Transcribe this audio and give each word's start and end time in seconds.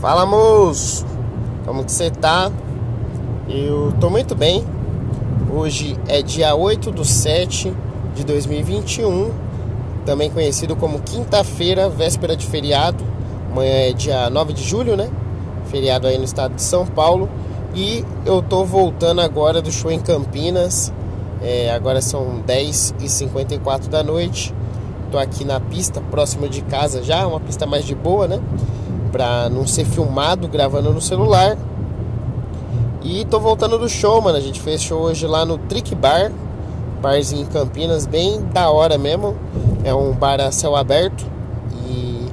Fala 0.00 0.24
moço, 0.24 1.04
como 1.66 1.82
que 1.84 1.90
você 1.90 2.08
tá? 2.08 2.52
Eu 3.48 3.92
tô 4.00 4.08
muito 4.08 4.32
bem. 4.32 4.64
Hoje 5.52 5.98
é 6.06 6.22
dia 6.22 6.54
8 6.54 6.92
do 6.92 7.04
7 7.04 7.74
de 8.14 8.24
2021, 8.24 9.32
também 10.06 10.30
conhecido 10.30 10.76
como 10.76 11.00
quinta-feira, 11.00 11.88
véspera 11.88 12.36
de 12.36 12.46
feriado. 12.46 13.02
Amanhã 13.50 13.72
é 13.72 13.92
dia 13.92 14.30
9 14.30 14.52
de 14.52 14.62
julho, 14.62 14.96
né? 14.96 15.10
Feriado 15.64 16.06
aí 16.06 16.16
no 16.16 16.24
estado 16.24 16.54
de 16.54 16.62
São 16.62 16.86
Paulo. 16.86 17.28
E 17.74 18.04
eu 18.24 18.40
tô 18.40 18.64
voltando 18.64 19.20
agora 19.20 19.60
do 19.60 19.72
show 19.72 19.90
em 19.90 19.98
Campinas. 19.98 20.92
É, 21.42 21.72
agora 21.72 22.00
são 22.00 22.40
10h54 22.46 23.88
da 23.88 24.04
noite. 24.04 24.54
Tô 25.10 25.18
aqui 25.18 25.44
na 25.44 25.58
pista, 25.58 26.00
próximo 26.00 26.48
de 26.48 26.62
casa 26.62 27.02
já, 27.02 27.26
uma 27.26 27.40
pista 27.40 27.66
mais 27.66 27.84
de 27.84 27.96
boa, 27.96 28.28
né? 28.28 28.40
Pra 29.08 29.48
não 29.48 29.66
ser 29.66 29.84
filmado 29.84 30.48
gravando 30.48 30.92
no 30.92 31.00
celular. 31.00 31.56
E 33.02 33.24
tô 33.24 33.40
voltando 33.40 33.78
do 33.78 33.88
show, 33.88 34.20
mano. 34.20 34.36
A 34.36 34.40
gente 34.40 34.60
fez 34.60 34.82
show 34.82 35.00
hoje 35.00 35.26
lá 35.26 35.44
no 35.44 35.58
Trick 35.58 35.94
Bar, 35.94 36.30
barzinho 37.00 37.42
em 37.42 37.46
Campinas, 37.46 38.06
bem 38.06 38.40
da 38.52 38.70
hora 38.70 38.98
mesmo. 38.98 39.36
É 39.84 39.94
um 39.94 40.12
bar 40.12 40.40
a 40.40 40.52
céu 40.52 40.76
aberto 40.76 41.24
e 41.86 42.26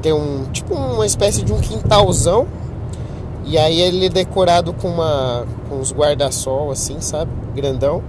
tem 0.00 0.12
um 0.12 0.44
tipo 0.52 0.74
uma 0.74 1.04
espécie 1.04 1.42
de 1.42 1.52
um 1.52 1.60
quintalzão. 1.60 2.46
E 3.44 3.58
aí 3.58 3.80
ele 3.80 4.06
é 4.06 4.08
decorado 4.08 4.72
com 4.72 4.88
uma 4.88 5.44
com 5.68 5.76
uns 5.76 5.92
guarda-sol 5.92 6.70
assim, 6.70 7.00
sabe? 7.00 7.30
Grandão. 7.54 8.02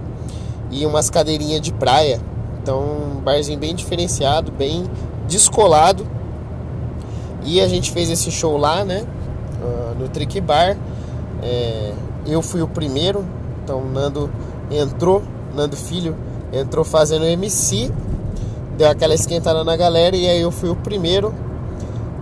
E 0.70 0.84
umas 0.86 1.10
cadeirinhas 1.10 1.60
de 1.60 1.72
praia. 1.72 2.20
Então, 2.60 2.80
um 2.80 3.20
barzinho 3.20 3.58
bem 3.58 3.74
diferenciado, 3.74 4.52
bem 4.52 4.84
descolado 5.26 6.06
e 7.44 7.60
a 7.60 7.68
gente 7.68 7.92
fez 7.92 8.10
esse 8.10 8.30
show 8.30 8.56
lá, 8.56 8.84
né? 8.84 9.04
Uh, 9.62 9.98
no 9.98 10.08
Trick 10.08 10.40
Bar. 10.40 10.76
É, 11.42 11.92
eu 12.26 12.42
fui 12.42 12.62
o 12.62 12.68
primeiro, 12.68 13.24
então 13.62 13.84
Nando 13.84 14.30
entrou, 14.70 15.22
Nando 15.54 15.76
Filho 15.76 16.16
entrou 16.52 16.84
fazendo 16.84 17.24
MC, 17.24 17.90
deu 18.76 18.88
aquela 18.88 19.14
esquentada 19.14 19.62
na 19.64 19.76
galera 19.76 20.16
e 20.16 20.26
aí 20.26 20.40
eu 20.40 20.50
fui 20.50 20.68
o 20.68 20.76
primeiro. 20.76 21.34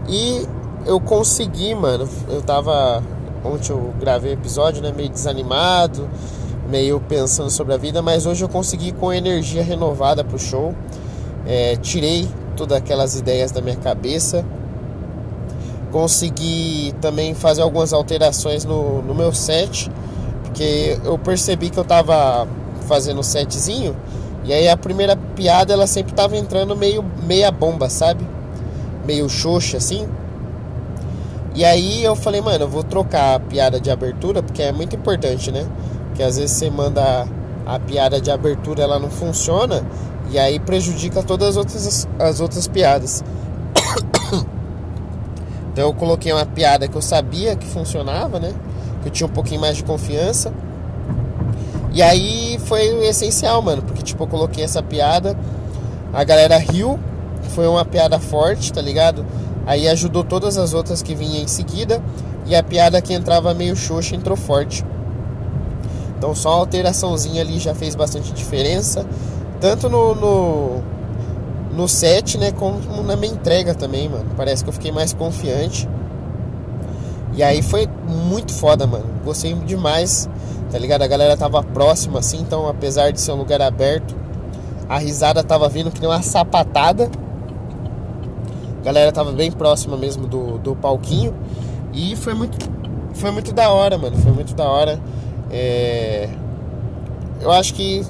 E 0.08 0.46
eu 0.84 1.00
consegui, 1.00 1.74
mano. 1.74 2.08
Eu 2.28 2.42
tava. 2.42 3.02
Ontem 3.44 3.72
eu 3.72 3.94
gravei 4.00 4.32
o 4.32 4.34
episódio, 4.34 4.82
né? 4.82 4.92
Meio 4.96 5.08
desanimado, 5.08 6.08
meio 6.68 7.00
pensando 7.00 7.50
sobre 7.50 7.74
a 7.74 7.76
vida, 7.76 8.02
mas 8.02 8.26
hoje 8.26 8.44
eu 8.44 8.48
consegui 8.48 8.92
com 8.92 9.12
energia 9.12 9.62
renovada 9.62 10.24
pro 10.24 10.38
show. 10.38 10.74
É, 11.46 11.76
tirei 11.76 12.28
todas 12.56 12.78
aquelas 12.78 13.16
ideias 13.16 13.52
da 13.52 13.60
minha 13.60 13.76
cabeça 13.76 14.44
consegui 15.96 16.94
também 17.00 17.32
fazer 17.32 17.62
algumas 17.62 17.94
alterações 17.94 18.66
no, 18.66 19.00
no 19.00 19.14
meu 19.14 19.32
set, 19.32 19.90
porque 20.44 20.98
eu 21.02 21.16
percebi 21.16 21.70
que 21.70 21.78
eu 21.78 21.84
tava 21.84 22.46
fazendo 22.86 23.22
setzinho 23.22 23.96
e 24.44 24.52
aí 24.52 24.68
a 24.68 24.76
primeira 24.76 25.16
piada 25.16 25.72
ela 25.72 25.86
sempre 25.86 26.12
tava 26.12 26.36
entrando 26.36 26.76
meio 26.76 27.02
meia 27.26 27.50
bomba, 27.50 27.88
sabe? 27.88 28.28
Meio 29.06 29.26
xoxa 29.26 29.78
assim. 29.78 30.06
E 31.54 31.64
aí 31.64 32.04
eu 32.04 32.14
falei, 32.14 32.42
mano, 32.42 32.64
eu 32.64 32.68
vou 32.68 32.84
trocar 32.84 33.36
a 33.36 33.40
piada 33.40 33.80
de 33.80 33.90
abertura, 33.90 34.42
porque 34.42 34.60
é 34.60 34.72
muito 34.72 34.94
importante, 34.94 35.50
né? 35.50 35.66
Que 36.14 36.22
às 36.22 36.36
vezes 36.36 36.58
você 36.58 36.68
manda 36.68 37.26
a 37.64 37.78
piada 37.78 38.20
de 38.20 38.30
abertura, 38.30 38.82
ela 38.82 38.98
não 38.98 39.08
funciona, 39.08 39.82
e 40.30 40.38
aí 40.38 40.60
prejudica 40.60 41.22
todas 41.22 41.48
as 41.48 41.56
outras, 41.56 42.08
as 42.18 42.40
outras 42.40 42.68
piadas. 42.68 43.24
Então 45.76 45.88
eu 45.88 45.92
coloquei 45.92 46.32
uma 46.32 46.46
piada 46.46 46.88
que 46.88 46.96
eu 46.96 47.02
sabia 47.02 47.54
que 47.54 47.66
funcionava, 47.66 48.40
né? 48.40 48.54
Que 49.02 49.08
eu 49.08 49.12
tinha 49.12 49.26
um 49.26 49.30
pouquinho 49.30 49.60
mais 49.60 49.76
de 49.76 49.84
confiança. 49.84 50.50
E 51.92 52.00
aí 52.00 52.58
foi 52.64 53.06
essencial, 53.06 53.60
mano, 53.60 53.82
porque 53.82 54.02
tipo, 54.02 54.22
eu 54.22 54.26
coloquei 54.26 54.64
essa 54.64 54.82
piada, 54.82 55.38
a 56.14 56.24
galera 56.24 56.56
riu, 56.56 56.98
foi 57.50 57.66
uma 57.66 57.84
piada 57.84 58.18
forte, 58.18 58.72
tá 58.72 58.80
ligado? 58.80 59.26
Aí 59.66 59.86
ajudou 59.86 60.24
todas 60.24 60.56
as 60.56 60.72
outras 60.72 61.02
que 61.02 61.14
vinham 61.14 61.44
em 61.44 61.46
seguida, 61.46 62.02
e 62.46 62.56
a 62.56 62.62
piada 62.62 63.02
que 63.02 63.12
entrava 63.12 63.52
meio 63.52 63.76
xoxa 63.76 64.16
entrou 64.16 64.34
forte. 64.34 64.82
Então 66.16 66.34
só 66.34 66.52
uma 66.52 66.60
alteraçãozinha 66.60 67.42
ali 67.42 67.58
já 67.58 67.74
fez 67.74 67.94
bastante 67.94 68.32
diferença, 68.32 69.04
tanto 69.60 69.90
no, 69.90 70.14
no 70.14 70.82
no 71.76 71.86
set, 71.86 72.38
né? 72.38 72.50
Como 72.52 73.02
na 73.02 73.14
minha 73.14 73.32
entrega 73.32 73.74
também, 73.74 74.08
mano. 74.08 74.30
Parece 74.36 74.64
que 74.64 74.70
eu 74.70 74.72
fiquei 74.72 74.90
mais 74.90 75.12
confiante. 75.12 75.86
E 77.34 77.42
aí 77.42 77.60
foi 77.60 77.86
muito 78.08 78.52
foda, 78.52 78.86
mano. 78.86 79.04
Gostei 79.22 79.52
demais, 79.54 80.28
tá 80.72 80.78
ligado? 80.78 81.02
A 81.02 81.06
galera 81.06 81.36
tava 81.36 81.62
próxima, 81.62 82.20
assim, 82.20 82.38
então 82.40 82.66
apesar 82.66 83.12
de 83.12 83.20
ser 83.20 83.32
um 83.32 83.36
lugar 83.36 83.60
aberto, 83.60 84.16
a 84.88 84.98
risada 84.98 85.44
tava 85.44 85.68
vindo 85.68 85.90
que 85.90 86.00
nem 86.00 86.08
uma 86.08 86.22
sapatada. 86.22 87.10
A 88.80 88.84
galera 88.84 89.12
tava 89.12 89.32
bem 89.32 89.52
próxima 89.52 89.98
mesmo 89.98 90.26
do, 90.26 90.58
do 90.58 90.74
palquinho. 90.74 91.34
E 91.92 92.16
foi 92.16 92.32
muito, 92.32 92.56
foi 93.12 93.30
muito 93.30 93.52
da 93.52 93.68
hora, 93.68 93.98
mano. 93.98 94.16
Foi 94.16 94.32
muito 94.32 94.54
da 94.54 94.64
hora. 94.64 94.98
É... 95.50 96.30
Eu 97.40 97.52
acho 97.52 97.74
que 97.74 98.02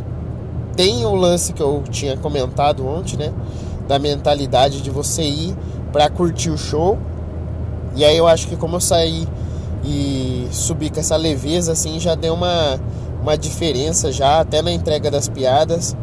tem 0.77 1.05
o 1.07 1.15
lance 1.15 1.53
que 1.53 1.63
eu 1.63 1.83
tinha 1.91 2.17
comentado 2.17 2.87
ontem, 2.87 3.17
né? 3.17 3.33
Da 3.89 3.99
mentalidade 3.99 4.83
de 4.83 4.91
você 4.91 5.23
ir 5.23 5.57
para 5.91 6.11
curtir 6.11 6.51
o 6.51 6.59
show. 6.59 6.99
E 7.95 8.05
aí 8.05 8.17
eu 8.17 8.29
acho 8.29 8.47
que 8.47 8.57
como 8.57 8.77
eu 8.77 8.81
saí 8.81 9.27
e 9.83 10.47
subi 10.51 10.91
com 10.91 11.01
essa 11.01 11.17
leveza, 11.17 11.73
assim, 11.73 11.99
já 11.99 12.15
deu 12.15 12.35
uma, 12.35 12.79
uma 13.23 13.39
diferença 13.39 14.13
já, 14.13 14.41
até 14.41 14.61
na 14.61 14.71
entrega 14.71 15.11
das 15.11 15.29
piadas. 15.29 15.97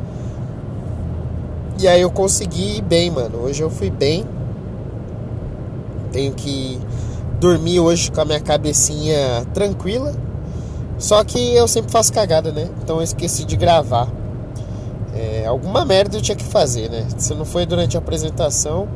E 1.80 1.88
aí 1.88 2.02
eu 2.02 2.10
consegui 2.10 2.78
ir 2.78 2.82
bem, 2.82 3.12
mano. 3.12 3.40
Hoje 3.44 3.62
eu 3.62 3.70
fui 3.70 3.92
bem. 3.92 4.26
Tenho 6.12 6.34
que 6.34 6.80
dormir 7.40 7.80
hoje 7.80 8.12
com 8.12 8.22
a 8.22 8.26
minha 8.26 8.40
cabecinha 8.40 9.46
tranquila. 9.54 10.14
Só 10.98 11.24
que 11.24 11.56
eu 11.56 11.68
sempre 11.68 11.92
faço 11.92 12.14
cagada, 12.14 12.52
né? 12.52 12.70
Então 12.82 12.98
eu 12.98 13.04
esqueci 13.04 13.44
de 13.44 13.56
gravar. 13.56 14.23
É, 15.16 15.46
alguma 15.46 15.86
merda 15.86 16.18
eu 16.18 16.22
tinha 16.22 16.36
que 16.36 16.44
fazer, 16.44 16.90
né? 16.90 17.06
Se 17.18 17.36
não 17.36 17.46
foi 17.46 17.66
durante 17.66 17.96
a 17.96 18.00
apresentação, 18.00 18.88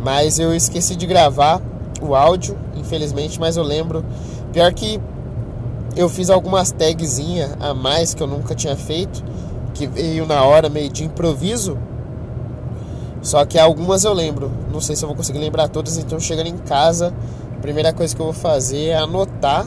mas 0.00 0.38
eu 0.38 0.54
esqueci 0.54 0.94
de 0.94 1.06
gravar 1.06 1.60
o 2.00 2.14
áudio, 2.14 2.56
infelizmente, 2.76 3.40
mas 3.40 3.56
eu 3.56 3.64
lembro. 3.64 4.04
Pior 4.52 4.72
que 4.72 5.00
eu 5.96 6.08
fiz 6.08 6.30
algumas 6.30 6.70
tagzinhas 6.70 7.50
a 7.60 7.74
mais 7.74 8.14
que 8.14 8.22
eu 8.22 8.26
nunca 8.26 8.54
tinha 8.54 8.76
feito, 8.76 9.24
que 9.72 9.86
veio 9.86 10.24
na 10.24 10.44
hora 10.44 10.68
meio 10.68 10.88
de 10.88 11.04
improviso. 11.04 11.76
Só 13.20 13.44
que 13.44 13.58
algumas 13.58 14.04
eu 14.04 14.12
lembro. 14.12 14.52
Não 14.72 14.80
sei 14.80 14.94
se 14.94 15.04
eu 15.04 15.08
vou 15.08 15.16
conseguir 15.16 15.38
lembrar 15.38 15.68
todas, 15.68 15.96
então 15.96 16.20
chegando 16.20 16.46
em 16.46 16.58
casa, 16.58 17.12
a 17.56 17.60
primeira 17.60 17.92
coisa 17.92 18.14
que 18.14 18.20
eu 18.20 18.26
vou 18.26 18.34
fazer 18.34 18.88
é 18.88 18.96
anotar 18.96 19.66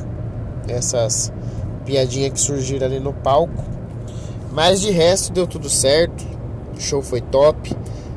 essas 0.68 1.34
piadinhas 1.84 2.32
que 2.32 2.40
surgiram 2.40 2.86
ali 2.86 3.00
no 3.00 3.12
palco 3.12 3.77
mas 4.58 4.82
de 4.82 4.90
resto 4.90 5.32
deu 5.32 5.46
tudo 5.46 5.70
certo. 5.70 6.26
O 6.76 6.82
show 6.82 7.00
foi 7.00 7.22
top. 7.22 7.72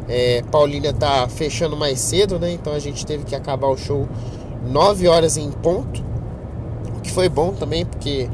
É, 0.08 0.42
Paulínia 0.50 0.90
tá 0.90 1.28
fechando 1.28 1.76
mais 1.76 2.00
cedo, 2.00 2.38
né? 2.38 2.50
Então 2.50 2.72
a 2.72 2.78
gente 2.78 3.04
teve 3.04 3.24
que 3.24 3.34
acabar 3.34 3.68
o 3.68 3.76
show 3.76 4.08
9 4.66 5.06
horas 5.06 5.36
em 5.36 5.50
ponto. 5.50 6.02
O 6.96 7.00
que 7.02 7.10
foi 7.10 7.28
bom 7.28 7.52
também, 7.52 7.84
porque 7.84 8.26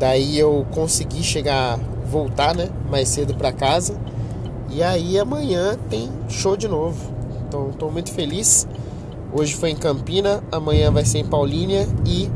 daí 0.00 0.36
eu 0.36 0.66
consegui 0.72 1.22
chegar, 1.22 1.78
voltar, 2.10 2.56
né? 2.56 2.70
Mais 2.90 3.08
cedo 3.08 3.36
para 3.36 3.52
casa. 3.52 3.94
E 4.68 4.82
aí 4.82 5.16
amanhã 5.16 5.78
tem 5.88 6.10
show 6.28 6.56
de 6.56 6.66
novo. 6.66 7.12
Então 7.46 7.70
estou 7.70 7.92
muito 7.92 8.10
feliz. 8.10 8.66
Hoje 9.32 9.54
foi 9.54 9.70
em 9.70 9.76
Campina, 9.76 10.42
amanhã 10.50 10.90
vai 10.90 11.04
ser 11.04 11.18
em 11.18 11.24
Paulínia 11.24 11.86
e 12.04 12.28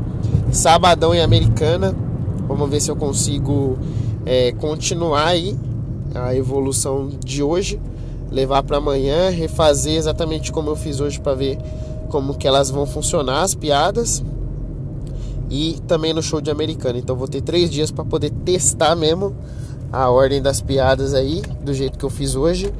sabadão 0.53 1.13
em 1.13 1.19
Americana. 1.19 1.93
Vamos 2.47 2.69
ver 2.69 2.79
se 2.79 2.89
eu 2.89 2.95
consigo 2.95 3.77
é, 4.25 4.51
continuar 4.53 5.27
aí 5.27 5.57
a 6.15 6.35
evolução 6.35 7.09
de 7.23 7.41
hoje, 7.41 7.79
levar 8.31 8.63
para 8.63 8.77
amanhã, 8.77 9.29
refazer 9.29 9.95
exatamente 9.95 10.51
como 10.51 10.69
eu 10.69 10.75
fiz 10.75 10.99
hoje 10.99 11.19
para 11.19 11.33
ver 11.33 11.57
como 12.09 12.35
que 12.35 12.47
elas 12.47 12.69
vão 12.69 12.85
funcionar 12.85 13.41
as 13.41 13.55
piadas 13.55 14.23
e 15.49 15.79
também 15.87 16.13
no 16.13 16.21
show 16.21 16.39
de 16.39 16.51
americano. 16.51 16.97
Então 16.97 17.15
vou 17.15 17.27
ter 17.27 17.41
três 17.41 17.69
dias 17.69 17.91
para 17.91 18.05
poder 18.05 18.29
testar 18.29 18.95
mesmo 18.95 19.35
a 19.91 20.09
ordem 20.09 20.41
das 20.41 20.61
piadas 20.61 21.13
aí 21.13 21.41
do 21.63 21.73
jeito 21.73 21.97
que 21.97 22.03
eu 22.03 22.09
fiz 22.09 22.35
hoje 22.35 22.73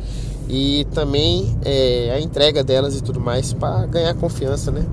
e 0.50 0.86
também 0.94 1.58
é, 1.64 2.12
a 2.16 2.20
entrega 2.20 2.64
delas 2.64 2.96
e 2.96 3.04
tudo 3.04 3.20
mais 3.20 3.54
para 3.54 3.86
ganhar 3.86 4.14
confiança, 4.16 4.72
né? 4.72 4.86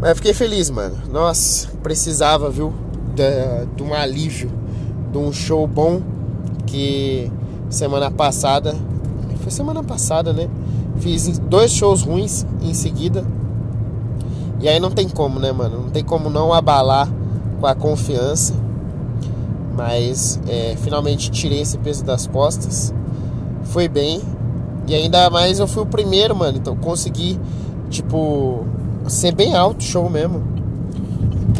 Mas 0.00 0.16
fiquei 0.16 0.34
feliz, 0.34 0.68
mano. 0.68 0.96
Nossa, 1.10 1.68
precisava, 1.82 2.50
viu, 2.50 2.72
de, 3.14 3.66
de 3.76 3.82
um 3.82 3.94
alívio 3.94 4.50
de 5.12 5.18
um 5.18 5.30
show 5.32 5.66
bom 5.66 6.00
que 6.66 7.30
semana 7.68 8.10
passada, 8.10 8.74
foi 9.40 9.50
semana 9.50 9.84
passada, 9.84 10.32
né? 10.32 10.48
Fiz 10.96 11.38
dois 11.38 11.70
shows 11.72 12.02
ruins 12.02 12.46
em 12.62 12.72
seguida. 12.72 13.24
E 14.60 14.68
aí 14.68 14.78
não 14.78 14.90
tem 14.90 15.08
como, 15.08 15.38
né, 15.38 15.52
mano? 15.52 15.82
Não 15.82 15.90
tem 15.90 16.04
como 16.04 16.30
não 16.30 16.52
abalar 16.52 17.08
com 17.60 17.66
a 17.66 17.74
confiança. 17.74 18.54
Mas 19.76 20.38
é, 20.46 20.76
finalmente 20.80 21.30
tirei 21.30 21.60
esse 21.60 21.76
peso 21.78 22.04
das 22.04 22.26
costas. 22.26 22.94
Foi 23.64 23.88
bem. 23.88 24.20
E 24.86 24.94
ainda 24.94 25.28
mais 25.30 25.58
eu 25.58 25.66
fui 25.66 25.82
o 25.82 25.86
primeiro, 25.86 26.36
mano. 26.36 26.58
Então 26.58 26.76
consegui, 26.76 27.40
tipo, 27.90 28.64
ser 29.08 29.34
bem 29.34 29.54
alto 29.54 29.82
show 29.82 30.08
mesmo. 30.08 30.42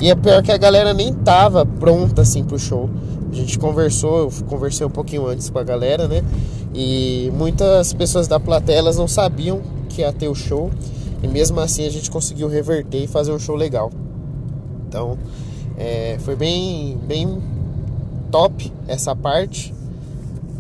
E 0.00 0.10
é 0.10 0.14
pior 0.14 0.42
que 0.42 0.52
a 0.52 0.56
galera 0.56 0.94
nem 0.94 1.12
tava 1.12 1.66
pronta 1.66 2.22
assim 2.22 2.44
pro 2.44 2.58
show. 2.58 2.88
A 3.32 3.34
gente 3.34 3.58
conversou, 3.58 4.18
eu 4.18 4.32
conversei 4.46 4.86
um 4.86 4.90
pouquinho 4.90 5.26
antes 5.26 5.48
com 5.48 5.58
a 5.58 5.64
galera, 5.64 6.06
né? 6.06 6.22
E 6.74 7.32
muitas 7.34 7.94
pessoas 7.94 8.28
da 8.28 8.38
plateia 8.38 8.76
elas 8.76 8.98
não 8.98 9.08
sabiam 9.08 9.62
que 9.88 10.02
ia 10.02 10.12
ter 10.12 10.28
o 10.28 10.34
show. 10.34 10.70
E 11.22 11.26
mesmo 11.26 11.58
assim 11.58 11.86
a 11.86 11.90
gente 11.90 12.10
conseguiu 12.10 12.46
reverter 12.46 13.04
e 13.04 13.06
fazer 13.06 13.32
um 13.32 13.38
show 13.38 13.56
legal. 13.56 13.90
Então 14.86 15.16
é, 15.78 16.18
foi 16.20 16.36
bem, 16.36 16.98
bem 17.06 17.42
top 18.30 18.70
essa 18.86 19.16
parte. 19.16 19.72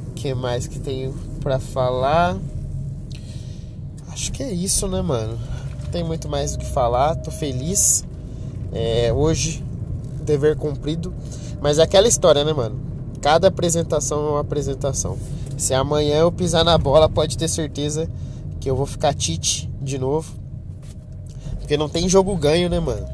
O 0.08 0.14
que 0.14 0.32
mais 0.32 0.66
que 0.66 0.78
tenho 0.78 1.14
pra 1.42 1.58
falar? 1.58 2.38
Acho 4.08 4.32
que 4.32 4.42
é 4.42 4.50
isso, 4.50 4.88
né, 4.88 5.02
mano? 5.02 5.38
Não 5.84 5.90
tem 5.90 6.02
muito 6.02 6.26
mais 6.26 6.52
do 6.52 6.58
que 6.58 6.66
falar. 6.66 7.16
Tô 7.16 7.30
feliz. 7.30 8.02
É, 8.72 9.12
hoje, 9.12 9.62
dever 10.24 10.56
cumprido. 10.56 11.12
Mas 11.62 11.78
é 11.78 11.82
aquela 11.82 12.08
história, 12.08 12.44
né, 12.44 12.52
mano? 12.52 12.76
Cada 13.20 13.46
apresentação 13.46 14.26
é 14.26 14.30
uma 14.32 14.40
apresentação. 14.40 15.16
Se 15.56 15.72
amanhã 15.72 16.16
eu 16.16 16.32
pisar 16.32 16.64
na 16.64 16.76
bola, 16.76 17.08
pode 17.08 17.38
ter 17.38 17.46
certeza 17.46 18.10
que 18.58 18.68
eu 18.68 18.74
vou 18.74 18.84
ficar 18.84 19.14
tite 19.14 19.70
de 19.80 19.96
novo. 19.96 20.34
Porque 21.60 21.76
não 21.76 21.88
tem 21.88 22.08
jogo 22.08 22.36
ganho, 22.36 22.68
né, 22.68 22.80
mano? 22.80 23.06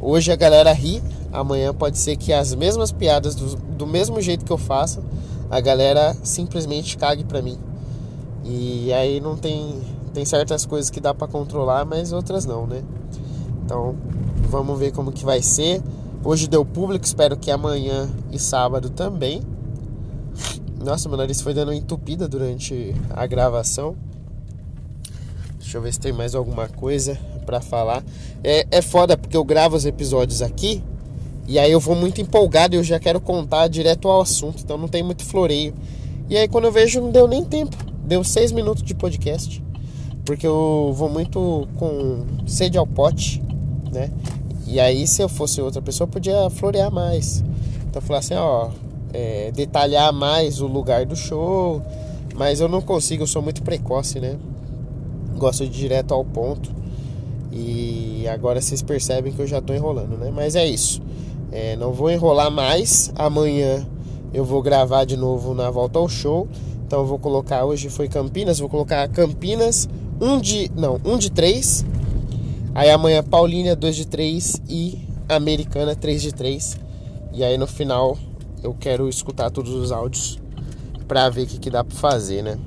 Hoje 0.00 0.30
a 0.30 0.36
galera 0.36 0.72
ri, 0.72 1.02
amanhã 1.32 1.74
pode 1.74 1.98
ser 1.98 2.16
que 2.16 2.32
as 2.32 2.54
mesmas 2.54 2.92
piadas, 2.92 3.34
do, 3.34 3.56
do 3.56 3.86
mesmo 3.86 4.20
jeito 4.20 4.44
que 4.44 4.52
eu 4.52 4.58
faço, 4.58 5.02
a 5.50 5.60
galera 5.60 6.16
simplesmente 6.22 6.96
cague 6.96 7.24
pra 7.24 7.42
mim. 7.42 7.58
E 8.44 8.92
aí 8.92 9.20
não 9.20 9.36
tem. 9.36 9.82
Tem 10.14 10.24
certas 10.24 10.66
coisas 10.66 10.90
que 10.90 11.00
dá 11.00 11.14
para 11.14 11.26
controlar, 11.26 11.84
mas 11.84 12.12
outras 12.12 12.44
não, 12.44 12.66
né? 12.66 12.82
Então, 13.64 13.96
vamos 14.48 14.78
ver 14.78 14.92
como 14.92 15.10
que 15.10 15.24
vai 15.24 15.42
ser. 15.42 15.82
Hoje 16.24 16.46
deu 16.46 16.64
público, 16.64 17.04
espero 17.04 17.36
que 17.36 17.50
amanhã 17.50 18.08
e 18.30 18.38
sábado 18.38 18.90
também. 18.90 19.42
Nossa, 20.78 21.08
meu 21.08 21.18
nariz 21.18 21.40
foi 21.40 21.52
dando 21.52 21.70
uma 21.70 21.74
entupida 21.74 22.28
durante 22.28 22.94
a 23.10 23.26
gravação. 23.26 23.96
Deixa 25.58 25.78
eu 25.78 25.82
ver 25.82 25.92
se 25.92 25.98
tem 25.98 26.12
mais 26.12 26.36
alguma 26.36 26.68
coisa 26.68 27.18
para 27.44 27.60
falar. 27.60 28.04
É, 28.44 28.64
é 28.70 28.80
foda 28.80 29.16
porque 29.16 29.36
eu 29.36 29.42
gravo 29.42 29.74
os 29.74 29.84
episódios 29.84 30.42
aqui 30.42 30.80
e 31.48 31.58
aí 31.58 31.72
eu 31.72 31.80
vou 31.80 31.96
muito 31.96 32.20
empolgado 32.20 32.76
e 32.76 32.78
eu 32.78 32.84
já 32.84 33.00
quero 33.00 33.20
contar 33.20 33.66
direto 33.66 34.06
ao 34.06 34.20
assunto, 34.20 34.62
então 34.62 34.78
não 34.78 34.86
tem 34.86 35.02
muito 35.02 35.24
floreio. 35.24 35.74
E 36.30 36.36
aí 36.36 36.46
quando 36.46 36.66
eu 36.66 36.72
vejo 36.72 37.00
não 37.00 37.10
deu 37.10 37.26
nem 37.26 37.44
tempo, 37.44 37.76
deu 38.04 38.22
seis 38.22 38.52
minutos 38.52 38.84
de 38.84 38.94
podcast, 38.94 39.60
porque 40.24 40.46
eu 40.46 40.92
vou 40.94 41.08
muito 41.08 41.66
com 41.76 42.24
sede 42.46 42.78
ao 42.78 42.86
pote, 42.86 43.42
né? 43.92 44.12
E 44.66 44.80
aí, 44.80 45.06
se 45.06 45.22
eu 45.22 45.28
fosse 45.28 45.60
outra 45.60 45.82
pessoa, 45.82 46.06
podia 46.06 46.48
florear 46.50 46.92
mais. 46.92 47.44
Então, 47.88 48.00
falar 48.00 48.20
assim, 48.20 48.34
ó, 48.34 48.70
é, 49.12 49.50
detalhar 49.52 50.12
mais 50.12 50.60
o 50.60 50.66
lugar 50.66 51.04
do 51.04 51.16
show. 51.16 51.82
Mas 52.36 52.60
eu 52.60 52.68
não 52.68 52.80
consigo, 52.80 53.24
eu 53.24 53.26
sou 53.26 53.42
muito 53.42 53.62
precoce, 53.62 54.18
né? 54.18 54.36
Gosto 55.36 55.66
de 55.66 55.70
ir 55.70 55.82
direto 55.82 56.14
ao 56.14 56.24
ponto. 56.24 56.70
E 57.50 58.26
agora 58.28 58.60
vocês 58.60 58.80
percebem 58.80 59.32
que 59.32 59.40
eu 59.40 59.46
já 59.46 59.60
tô 59.60 59.74
enrolando, 59.74 60.16
né? 60.16 60.30
Mas 60.34 60.56
é 60.56 60.66
isso. 60.66 61.02
É, 61.50 61.76
não 61.76 61.92
vou 61.92 62.10
enrolar 62.10 62.50
mais. 62.50 63.12
Amanhã 63.14 63.86
eu 64.32 64.44
vou 64.44 64.62
gravar 64.62 65.04
de 65.04 65.16
novo 65.16 65.52
na 65.52 65.70
volta 65.70 65.98
ao 65.98 66.08
show. 66.08 66.48
Então 66.86 67.00
eu 67.00 67.06
vou 67.06 67.18
colocar, 67.18 67.64
hoje 67.64 67.90
foi 67.90 68.08
Campinas, 68.08 68.58
vou 68.58 68.68
colocar 68.68 69.06
Campinas, 69.08 69.88
um 70.20 70.40
de. 70.40 70.70
Não, 70.74 70.98
um 71.04 71.18
de 71.18 71.30
três 71.30 71.84
Aí 72.74 72.90
amanhã 72.90 73.22
Paulínia 73.22 73.76
2 73.76 73.96
de 73.96 74.06
3 74.06 74.62
e 74.68 75.06
Americana 75.28 75.94
3 75.94 76.22
de 76.22 76.32
3. 76.32 76.78
E 77.32 77.44
aí 77.44 77.58
no 77.58 77.66
final 77.66 78.16
eu 78.62 78.74
quero 78.74 79.08
escutar 79.08 79.50
todos 79.50 79.72
os 79.74 79.92
áudios 79.92 80.38
pra 81.06 81.28
ver 81.28 81.42
o 81.42 81.46
que, 81.46 81.58
que 81.58 81.70
dá 81.70 81.84
pra 81.84 81.96
fazer, 81.96 82.42
né? 82.42 82.58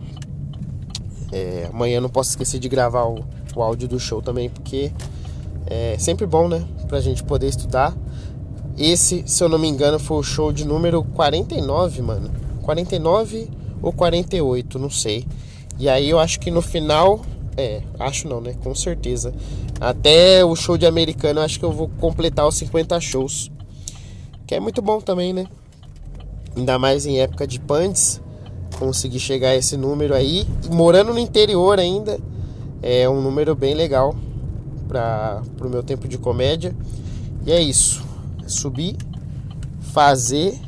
É, 1.31 1.69
amanhã 1.73 1.99
não 1.99 2.09
posso 2.09 2.29
esquecer 2.29 2.59
de 2.59 2.69
gravar 2.69 3.05
o, 3.05 3.25
o 3.55 3.61
áudio 3.63 3.87
do 3.87 3.99
show 3.99 4.21
também, 4.21 4.49
porque 4.49 4.91
é 5.65 5.95
sempre 5.97 6.25
bom, 6.25 6.47
né? 6.47 6.63
Pra 6.87 7.01
gente 7.01 7.23
poder 7.23 7.47
estudar. 7.47 7.95
Esse, 8.77 9.23
se 9.25 9.43
eu 9.43 9.49
não 9.49 9.57
me 9.57 9.67
engano, 9.67 9.97
foi 9.97 10.17
o 10.17 10.23
show 10.23 10.51
de 10.51 10.65
número 10.65 11.03
49, 11.03 12.01
mano. 12.01 12.29
49 12.61 13.49
ou 13.81 13.91
48, 13.91 14.77
não 14.77 14.89
sei. 14.89 15.25
E 15.79 15.89
aí 15.89 16.09
eu 16.09 16.19
acho 16.19 16.39
que 16.39 16.51
no 16.51 16.61
final 16.61 17.21
é, 17.57 17.81
acho 17.99 18.27
não, 18.27 18.41
né? 18.41 18.55
Com 18.61 18.75
certeza. 18.75 19.33
Até 19.79 20.43
o 20.43 20.55
show 20.55 20.77
de 20.77 20.85
americano, 20.85 21.39
acho 21.39 21.57
que 21.57 21.65
eu 21.65 21.71
vou 21.71 21.89
completar 21.99 22.47
os 22.47 22.55
50 22.55 22.99
shows. 22.99 23.51
Que 24.45 24.55
é 24.55 24.59
muito 24.59 24.81
bom 24.81 24.99
também, 24.99 25.33
né? 25.33 25.47
Ainda 26.55 26.77
mais 26.77 27.05
em 27.05 27.19
época 27.19 27.47
de 27.47 27.59
punts. 27.59 28.21
Conseguir 28.77 29.19
chegar 29.19 29.49
a 29.49 29.55
esse 29.55 29.77
número 29.77 30.13
aí. 30.13 30.45
Morando 30.69 31.13
no 31.13 31.19
interior 31.19 31.79
ainda. 31.79 32.19
É 32.81 33.07
um 33.09 33.21
número 33.21 33.55
bem 33.55 33.73
legal 33.73 34.13
para 34.87 35.41
o 35.61 35.69
meu 35.69 35.81
tempo 35.81 36.07
de 36.07 36.17
comédia. 36.17 36.75
E 37.45 37.51
é 37.51 37.61
isso. 37.61 38.03
Subir, 38.45 38.97
fazer. 39.79 40.59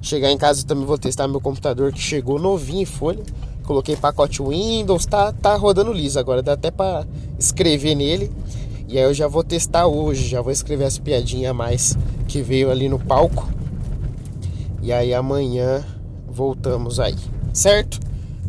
Chegar 0.00 0.30
em 0.30 0.38
casa 0.38 0.64
também 0.64 0.84
vou 0.84 0.98
testar 0.98 1.26
meu 1.26 1.40
computador 1.40 1.92
que 1.92 2.00
chegou 2.00 2.38
novinho 2.38 2.82
em 2.82 2.84
folha 2.84 3.22
Coloquei 3.64 3.96
pacote 3.96 4.42
Windows, 4.42 5.06
tá, 5.06 5.32
tá 5.32 5.54
rodando 5.54 5.92
liso 5.92 6.18
agora, 6.18 6.42
dá 6.42 6.54
até 6.54 6.70
para 6.70 7.06
escrever 7.38 7.94
nele. 7.94 8.30
E 8.88 8.98
aí 8.98 9.04
eu 9.04 9.14
já 9.14 9.26
vou 9.26 9.42
testar 9.42 9.86
hoje, 9.86 10.28
já 10.28 10.42
vou 10.42 10.52
escrever 10.52 10.84
as 10.84 10.98
piadinhas 10.98 11.50
a 11.50 11.54
mais 11.54 11.96
que 12.28 12.42
veio 12.42 12.70
ali 12.70 12.88
no 12.88 12.98
palco. 12.98 13.48
E 14.82 14.92
aí 14.92 15.14
amanhã 15.14 15.84
voltamos 16.26 16.98
aí, 16.98 17.16
certo? 17.54 18.00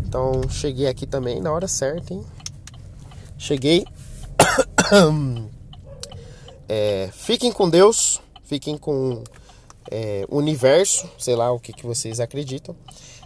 Então 0.06 0.42
cheguei 0.50 0.88
aqui 0.88 1.06
também 1.06 1.39
na 1.39 1.51
hora 1.51 1.68
certa, 1.68 2.13
hein? 2.13 2.24
Cheguei. 3.38 3.86
é, 6.68 7.09
fiquem 7.14 7.52
com 7.52 7.69
Deus, 7.69 8.21
fiquem 8.44 8.78
com 8.78 9.23
é, 9.92 10.26
universo, 10.30 11.09
sei 11.18 11.35
lá 11.35 11.52
o 11.52 11.59
que, 11.59 11.71
que 11.71 11.85
vocês 11.85 12.19
acreditam. 12.19 12.76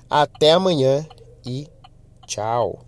Até 0.09 0.51
amanhã 0.51 1.05
e 1.45 1.67
Tchau. 2.27 2.86